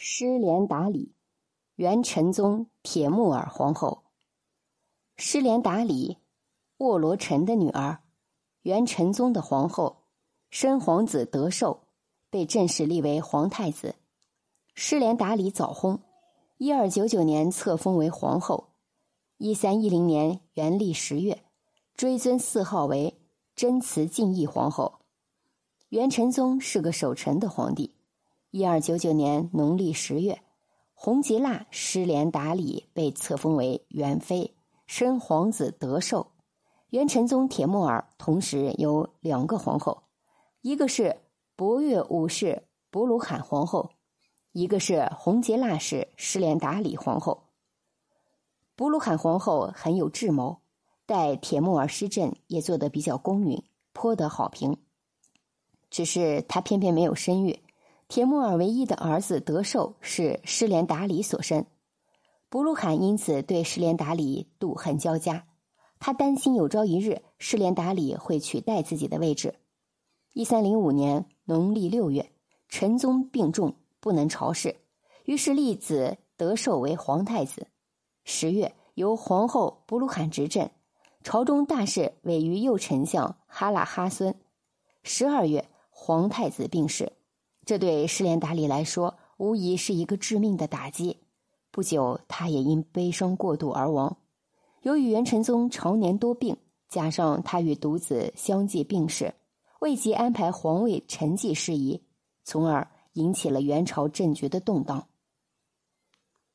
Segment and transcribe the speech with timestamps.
[0.00, 1.12] 失联达里，
[1.74, 4.04] 元成宗铁木儿皇后。
[5.16, 6.18] 失联达里，
[6.76, 7.98] 沃罗臣的女儿，
[8.62, 10.04] 元成宗的皇后，
[10.50, 11.88] 申皇子德寿，
[12.30, 13.96] 被正式立为皇太子。
[14.76, 15.98] 失联达里早薨，
[16.58, 18.68] 一二九九年册封为皇后。
[19.38, 21.42] 一三一零年元历十月，
[21.96, 23.20] 追尊谥号为
[23.56, 25.00] 贞慈敬义皇后。
[25.88, 27.97] 元成宗是个守臣的皇帝。
[28.50, 30.40] 一二九九年农历十月，
[30.94, 34.54] 洪吉腊失连达里被册封为元妃，
[34.86, 36.28] 生皇子德寿。
[36.88, 40.04] 元成宗铁木儿同时有两个皇后，
[40.62, 41.20] 一个是
[41.56, 43.90] 博越武氏博鲁罕皇后，
[44.52, 47.50] 一个是洪吉腊氏失连达里皇后。
[48.74, 50.62] 博鲁罕皇后很有智谋，
[51.04, 54.78] 待铁木儿施政也做得比较公允，颇得好评。
[55.90, 57.60] 只是她偏偏没有生育。
[58.08, 61.66] 铁木儿唯一的儿子德寿是失连达里所生，
[62.48, 65.46] 布鲁罕因此对失连达里妒恨交加。
[66.00, 69.56] 他担心有朝一日失连达里会取代自己的位置。
[70.32, 72.32] 一三零五年农历六月，
[72.70, 74.76] 陈宗病重，不能朝事，
[75.26, 77.66] 于是立子德寿为皇太子。
[78.24, 80.70] 十月，由皇后布鲁罕执政，
[81.22, 84.34] 朝中大事委于右丞相哈拉哈孙。
[85.02, 87.12] 十二月，皇太子病逝。
[87.68, 91.18] 这对失连达里来说，无疑是一个致命的打击。
[91.70, 94.16] 不久，他也因悲伤过度而亡。
[94.80, 96.56] 由于元成宗常年多病，
[96.88, 99.34] 加上他与独子相继病逝，
[99.80, 102.02] 为其安排皇位沉寂事宜，
[102.42, 105.06] 从而引起了元朝政局的动荡。